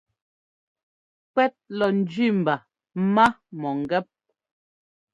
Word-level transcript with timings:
Kuɛt 1.33 1.53
lɔ 1.77 1.87
njẅi 1.97 2.27
mba 2.39 2.55
má 3.13 3.25
mɔ̂ngɛ́p. 3.59 4.07